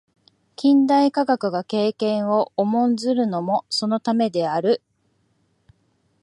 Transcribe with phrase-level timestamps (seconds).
[0.55, 4.81] 近代科学が経験を重んずるのもそのためである。